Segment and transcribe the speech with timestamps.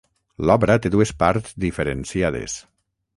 [0.49, 2.57] L'obra té dues parts diferenciades.